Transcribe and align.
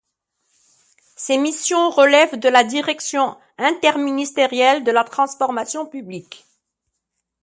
Ses 1.15 1.37
missions 1.37 1.91
relèvent 1.91 2.39
de 2.39 2.49
la 2.49 2.63
direction 2.63 3.37
interministérielle 3.59 4.83
de 4.83 4.89
la 4.89 5.03
transformation 5.03 5.85
publique. 5.85 6.43